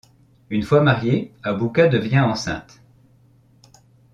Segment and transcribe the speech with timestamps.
[0.49, 2.81] Une fois mariée, Abouka devient enceinte.